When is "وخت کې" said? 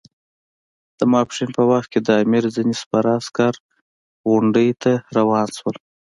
1.71-1.99